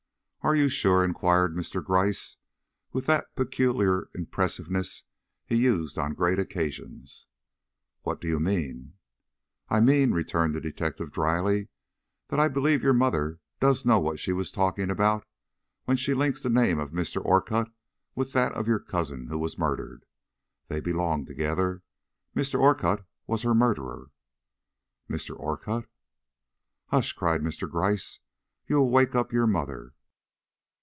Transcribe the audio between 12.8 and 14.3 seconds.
your mother does know what